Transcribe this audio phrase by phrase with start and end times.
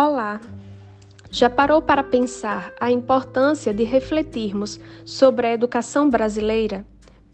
[0.00, 0.40] Olá!
[1.28, 6.86] Já parou para pensar a importância de refletirmos sobre a educação brasileira?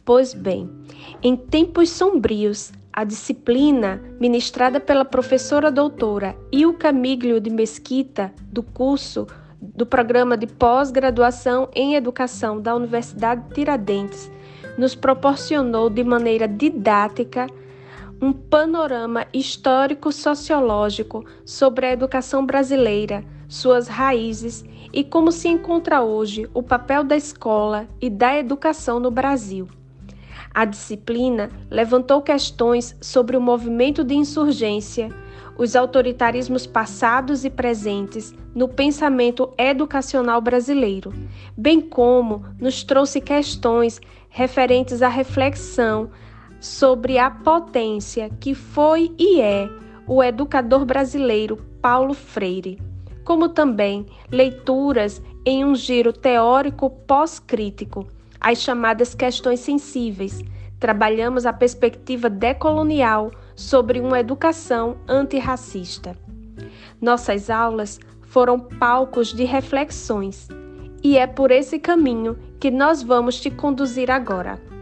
[0.03, 0.71] Pois bem,
[1.23, 9.27] em tempos sombrios, a disciplina ministrada pela professora doutora Ilka Miglio de Mesquita, do curso
[9.61, 14.31] do programa de pós-graduação em educação da Universidade Tiradentes,
[14.79, 17.47] nos proporcionou de maneira didática
[18.25, 26.63] um panorama histórico-sociológico sobre a educação brasileira, suas raízes e como se encontra hoje o
[26.63, 29.69] papel da escola e da educação no Brasil.
[30.55, 35.11] A disciplina levantou questões sobre o movimento de insurgência,
[35.59, 41.13] os autoritarismos passados e presentes no pensamento educacional brasileiro,
[41.55, 44.01] bem como nos trouxe questões
[44.31, 46.11] referentes à reflexão
[46.65, 49.69] sobre a potência que foi e é
[50.07, 52.81] o educador brasileiro Paulo Freire,
[53.23, 58.07] como também leituras em um giro teórico pós-crítico
[58.41, 60.43] as chamadas questões sensíveis.
[60.81, 66.17] Trabalhamos a perspectiva decolonial sobre uma educação antirracista.
[67.01, 70.49] Nossas aulas foram palcos de reflexões
[71.03, 74.74] e é por esse caminho que nós vamos te conduzir agora.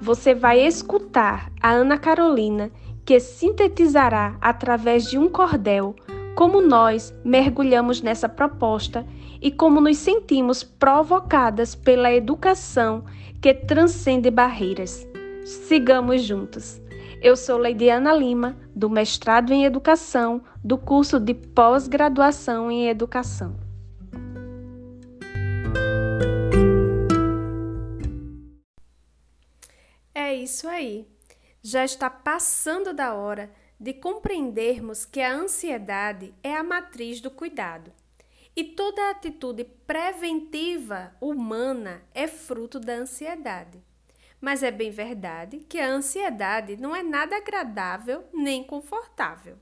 [0.00, 2.70] Você vai escutar a Ana Carolina,
[3.04, 5.96] que sintetizará através de um cordel
[6.36, 9.04] como nós mergulhamos nessa proposta
[9.42, 13.04] e como nos sentimos provocadas pela educação
[13.42, 15.04] que transcende barreiras.
[15.44, 16.80] Sigamos juntos.
[17.20, 23.67] Eu sou Leidiana Lima, do mestrado em Educação, do curso de pós-graduação em Educação.
[30.48, 31.06] Isso aí.
[31.62, 37.92] Já está passando da hora de compreendermos que a ansiedade é a matriz do cuidado.
[38.56, 43.80] E toda atitude preventiva humana é fruto da ansiedade.
[44.40, 49.56] Mas é bem verdade que a ansiedade não é nada agradável nem confortável.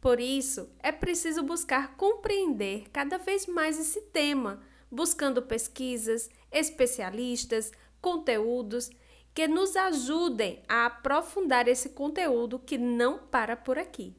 [0.00, 7.70] Por isso, é preciso buscar compreender cada vez mais esse tema, buscando pesquisas, especialistas,
[8.00, 8.90] conteúdos
[9.34, 14.16] que nos ajudem a aprofundar esse conteúdo que não para por aqui.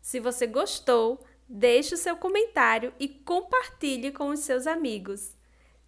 [0.00, 5.36] Se você gostou, deixe o seu comentário e compartilhe com os seus amigos.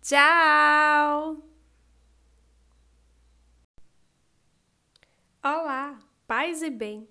[0.03, 1.43] Tchau!
[5.43, 7.09] Olá, paz e bem!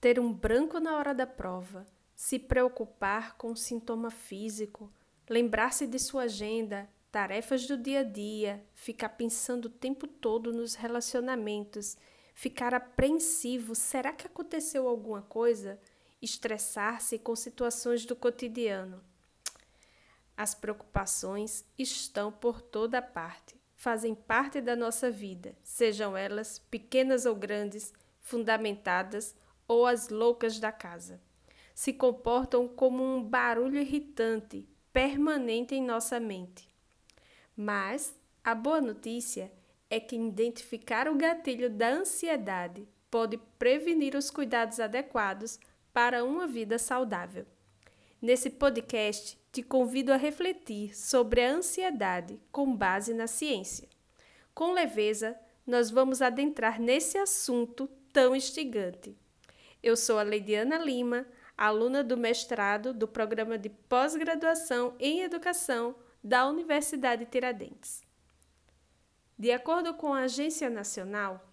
[0.00, 4.92] Ter um branco na hora da prova, se preocupar com o sintoma físico,
[5.28, 10.74] lembrar-se de sua agenda, tarefas do dia a dia, ficar pensando o tempo todo nos
[10.74, 11.96] relacionamentos,
[12.34, 15.78] ficar apreensivo: será que aconteceu alguma coisa?
[16.20, 19.00] estressar-se com situações do cotidiano.
[20.34, 27.36] As preocupações estão por toda parte, fazem parte da nossa vida, sejam elas pequenas ou
[27.36, 29.36] grandes, fundamentadas
[29.68, 31.20] ou as loucas da casa.
[31.74, 36.73] Se comportam como um barulho irritante, permanente em nossa mente.
[37.56, 39.50] Mas a boa notícia
[39.88, 45.58] é que identificar o gatilho da ansiedade pode prevenir os cuidados adequados
[45.92, 47.46] para uma vida saudável.
[48.20, 53.88] Nesse podcast, te convido a refletir sobre a ansiedade com base na ciência.
[54.52, 59.16] Com leveza, nós vamos adentrar nesse assunto tão instigante.
[59.82, 61.26] Eu sou a Leidiana Lima,
[61.56, 68.02] aluna do mestrado do programa de pós-graduação em educação da Universidade Tiradentes.
[69.38, 71.52] De acordo com a Agência Nacional,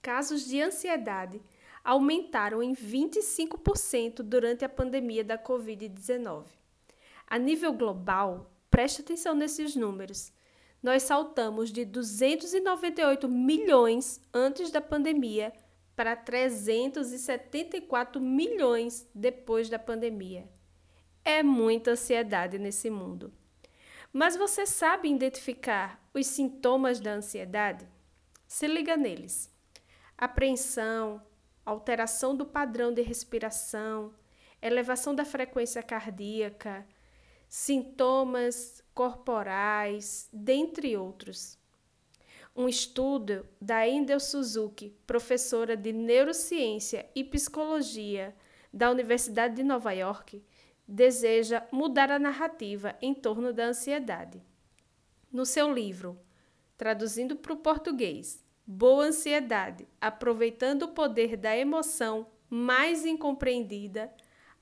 [0.00, 1.42] casos de ansiedade
[1.84, 6.46] aumentaram em 25% durante a pandemia da Covid-19.
[7.26, 10.32] A nível global, preste atenção nesses números.
[10.82, 15.52] Nós saltamos de 298 milhões antes da pandemia
[15.94, 20.48] para 374 milhões depois da pandemia.
[21.22, 23.30] É muita ansiedade nesse mundo.
[24.12, 27.88] Mas você sabe identificar os sintomas da ansiedade?
[28.46, 29.50] Se liga neles:
[30.18, 31.22] apreensão,
[31.64, 34.12] alteração do padrão de respiração,
[34.60, 36.86] elevação da frequência cardíaca,
[37.48, 41.58] sintomas corporais, dentre outros.
[42.54, 48.36] Um estudo da Endel Suzuki, professora de neurociência e psicologia
[48.70, 50.44] da Universidade de Nova York,
[50.86, 54.42] deseja mudar a narrativa em torno da ansiedade.
[55.32, 56.18] No seu livro,
[56.76, 64.12] traduzindo para o português, Boa ansiedade, aproveitando o poder da emoção mais incompreendida,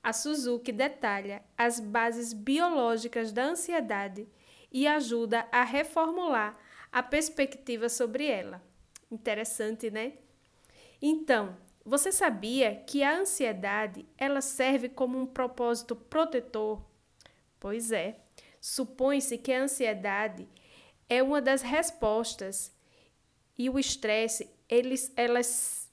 [0.03, 4.27] A Suzuki detalha as bases biológicas da ansiedade
[4.71, 6.57] e ajuda a reformular
[6.91, 8.63] a perspectiva sobre ela.
[9.11, 10.13] Interessante, né?
[10.99, 16.81] Então, você sabia que a ansiedade ela serve como um propósito protetor?
[17.59, 18.19] Pois é.
[18.59, 20.47] Supõe-se que a ansiedade
[21.09, 22.71] é uma das respostas
[23.57, 25.91] e o estresse, eles, elas,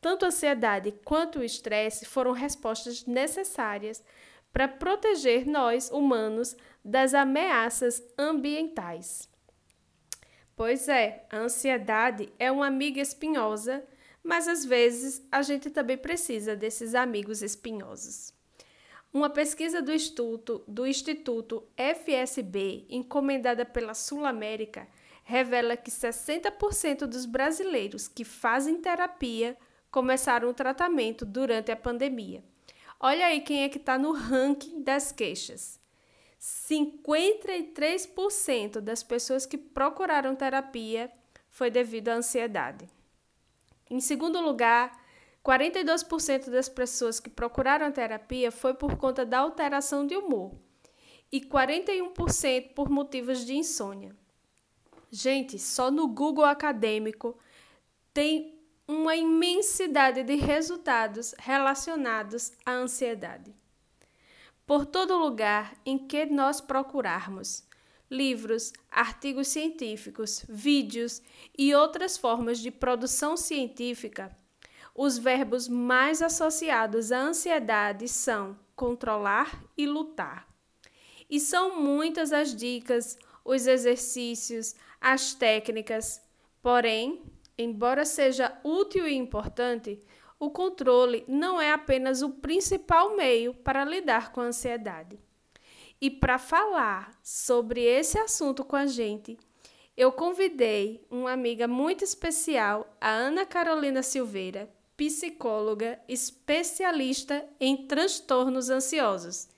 [0.00, 4.02] tanto a ansiedade quanto o estresse foram respostas necessárias
[4.52, 9.28] para proteger nós humanos das ameaças ambientais.
[10.54, 13.82] Pois é, a ansiedade é uma amiga espinhosa,
[14.22, 18.32] mas às vezes a gente também precisa desses amigos espinhosos.
[19.12, 24.88] Uma pesquisa do Instituto, do Instituto FSB, encomendada pela Sul América,
[25.24, 29.56] revela que 60% dos brasileiros que fazem terapia
[29.90, 32.42] começaram o tratamento durante a pandemia.
[32.98, 35.78] Olha aí quem é que está no ranking das queixas.
[36.40, 41.12] 53% das pessoas que procuraram terapia
[41.50, 42.88] foi devido à ansiedade.
[43.92, 44.98] Em segundo lugar,
[45.44, 50.54] 42% das pessoas que procuraram terapia foi por conta da alteração de humor
[51.30, 54.16] e 41% por motivos de insônia.
[55.10, 57.38] Gente, só no Google Acadêmico
[58.14, 58.58] tem
[58.88, 63.54] uma imensidade de resultados relacionados à ansiedade.
[64.66, 67.62] Por todo lugar em que nós procurarmos,
[68.12, 71.22] livros, artigos científicos, vídeos
[71.56, 74.36] e outras formas de produção científica,
[74.94, 80.46] os verbos mais associados à ansiedade são controlar e lutar.
[81.30, 86.20] E são muitas as dicas, os exercícios, as técnicas.
[86.60, 87.22] Porém,
[87.56, 89.98] embora seja útil e importante,
[90.38, 95.18] o controle não é apenas o principal meio para lidar com a ansiedade.
[96.02, 99.38] E para falar sobre esse assunto com a gente,
[99.96, 109.48] eu convidei uma amiga muito especial, a Ana Carolina Silveira, psicóloga especialista em transtornos ansiosos.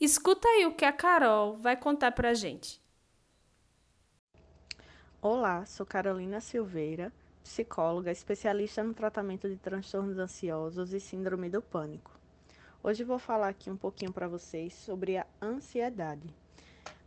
[0.00, 2.82] Escuta aí o que a Carol vai contar para a gente.
[5.20, 7.12] Olá, sou Carolina Silveira,
[7.44, 12.21] psicóloga especialista no tratamento de transtornos ansiosos e síndrome do pânico.
[12.84, 16.28] Hoje vou falar aqui um pouquinho para vocês sobre a ansiedade.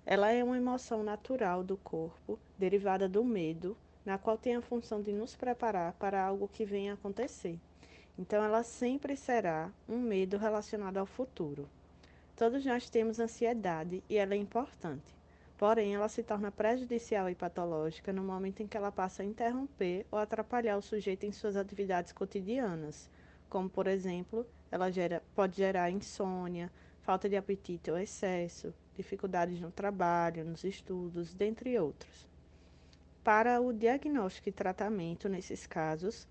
[0.06, 3.75] Ela é uma emoção natural do corpo, derivada do medo,
[4.06, 7.60] na qual tem a função de nos preparar para algo que venha a acontecer.
[8.18, 11.68] Então, ela sempre será um medo relacionado ao futuro.
[12.38, 15.13] Todos nós temos ansiedade e ela é importante.
[15.57, 20.06] Porém, ela se torna prejudicial e patológica no momento em que ela passa a interromper
[20.10, 23.10] ou atrapalhar o sujeito em suas atividades cotidianas,
[23.56, 26.69] como, por exemplo, ela gera, pode gerar insônia,
[27.04, 32.28] falta de apetite ou excesso, dificuldades no trabalho, nos estudos, dentre outros.
[33.24, 36.28] Para o diagnóstico e tratamento nesses casos,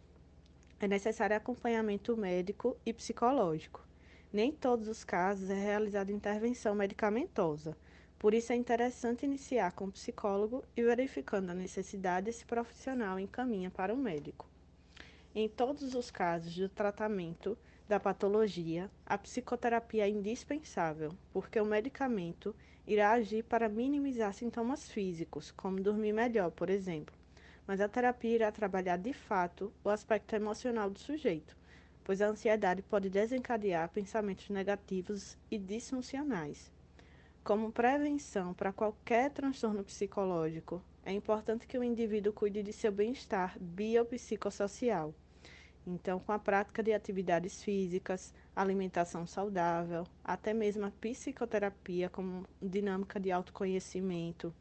[0.79, 3.82] é necessário acompanhamento médico e psicológico.
[4.31, 7.75] Nem todos os casos é realizada intervenção medicamentosa.
[8.19, 13.71] Por isso é interessante iniciar com o psicólogo e verificando a necessidade esse profissional encaminha
[13.71, 14.47] para o médico.
[15.35, 22.55] Em todos os casos do tratamento da patologia, a psicoterapia é indispensável, porque o medicamento
[22.87, 27.14] irá agir para minimizar sintomas físicos, como dormir melhor, por exemplo
[27.67, 31.57] mas a terapia irá trabalhar de fato o aspecto emocional do sujeito,
[32.03, 36.71] pois a ansiedade pode desencadear pensamentos negativos e disfuncionais.
[37.43, 43.59] Como prevenção para qualquer transtorno psicológico, é importante que o indivíduo cuide de seu bem-estar
[43.61, 45.14] biopsicossocial.
[45.87, 53.21] Então, com a prática de atividades físicas, alimentação saudável, até mesmo a psicoterapia como dinâmica
[53.21, 54.55] de autoconhecimento,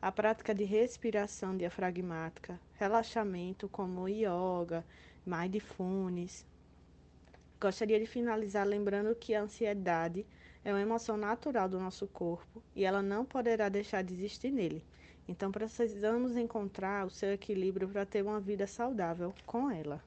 [0.00, 4.82] a prática de respiração diafragmática, relaxamento como yoga,
[5.26, 6.46] mindfulness.
[7.60, 10.26] Gostaria de finalizar lembrando que a ansiedade
[10.64, 14.82] é uma emoção natural do nosso corpo e ela não poderá deixar de existir nele.
[15.28, 20.02] Então precisamos encontrar o seu equilíbrio para ter uma vida saudável com ela.